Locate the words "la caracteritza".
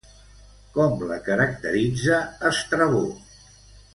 1.11-2.17